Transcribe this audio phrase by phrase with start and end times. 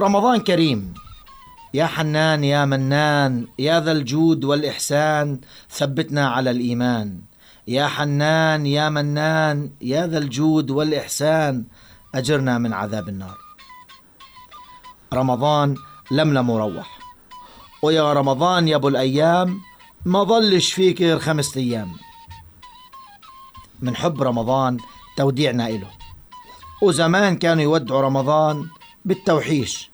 [0.00, 0.94] رمضان كريم.
[1.74, 7.20] يا حنان يا منان يا ذا الجود والإحسان ثبتنا على الإيمان.
[7.68, 11.64] يا حنان يا منان يا ذا الجود والإحسان
[12.14, 13.38] أجرنا من عذاب النار.
[15.12, 15.74] رمضان
[16.10, 16.98] لملم وروح
[17.82, 19.60] ويا رمضان يا أبو الأيام
[20.04, 21.92] ما ظلش فيك غير خمسة أيام.
[23.82, 24.78] من حب رمضان
[25.16, 25.90] توديعنا إله.
[26.82, 28.66] وزمان كانوا يودعوا رمضان
[29.04, 29.90] بالتوحيش.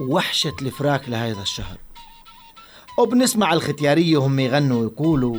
[0.00, 1.76] وحشة الفراك لهذا الشهر.
[2.98, 5.36] وبنسمع الختيارية هم يغنوا ويقولوا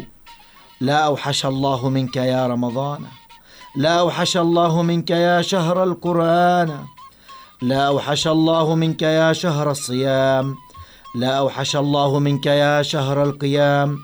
[0.81, 3.05] لا أوحش الله منك يا رمضان
[3.75, 6.85] لا أوحش الله منك يا شهر القرآن
[7.61, 10.55] لا أوحش الله منك يا شهر الصيام
[11.15, 13.99] لا أوحش الله منك يا شهر القيام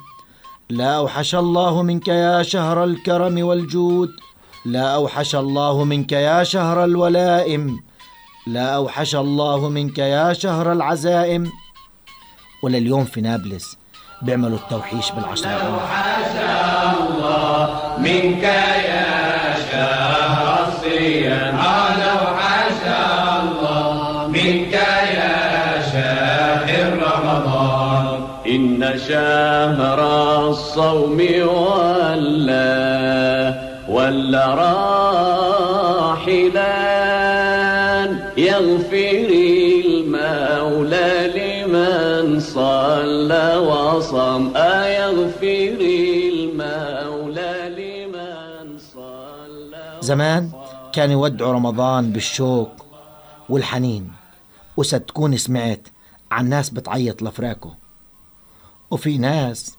[0.70, 4.10] لا أوحش الله منك يا شهر الكرم والجود
[4.66, 7.80] لا أوحش الله منك يا شهر الولائم
[8.47, 11.52] لا أوحش الله منك يا شهر العزائم.
[12.64, 13.78] ولليوم في نابلس
[14.22, 16.36] بيعملوا التوحيش بالعشر أوحش
[16.98, 21.56] الله منك يا شهر الصيام.
[22.02, 22.81] لو حش
[23.42, 24.73] الله منك
[25.17, 28.05] يا شهر رمضان.
[28.48, 30.00] إن شهر
[30.50, 32.72] الصوم ولا
[33.89, 34.45] ولا
[36.16, 37.51] راحلا.
[38.38, 39.30] يغفر
[39.86, 44.48] المولى لمن صلى وصام.
[45.00, 45.78] يغفر
[46.32, 50.52] المولى لمن صلى زمان
[50.94, 52.72] كانوا يودعوا رمضان بالشوق
[53.50, 54.11] والحنين
[54.78, 55.88] وستكون سمعت
[56.32, 57.76] عن ناس بتعيط لفراكه.
[58.92, 59.78] وفي ناس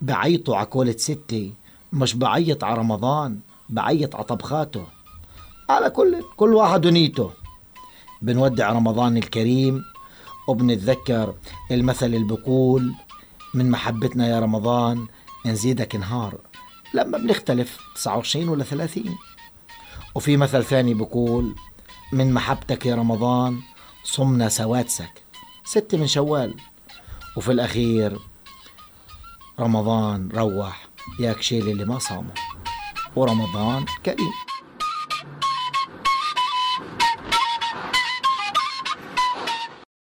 [0.00, 1.54] بعيطوا على كولة ستي
[1.92, 4.95] مش بعيط على رمضان بعيط على طبخاته.
[5.68, 7.30] على كل كل واحد ونيته.
[8.22, 9.84] بنودع رمضان الكريم
[10.48, 11.34] وبنتذكر
[11.70, 12.94] المثل اللي بقول
[13.54, 15.06] من محبتنا يا رمضان
[15.46, 16.34] نزيدك نهار
[16.94, 19.04] لما بنختلف 29 ولا 30
[20.14, 21.54] وفي مثل ثاني بقول
[22.12, 23.60] من محبتك يا رمضان
[24.04, 25.22] صمنا سوادسك.
[25.64, 26.54] ستة من شوال.
[27.36, 28.18] وفي الأخير
[29.60, 30.86] رمضان روح
[31.20, 32.34] ياك شيل اللي ما صامه.
[33.16, 34.32] ورمضان كريم.